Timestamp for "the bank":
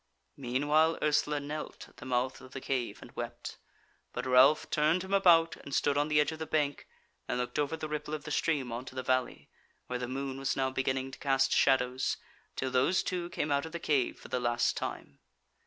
6.39-6.87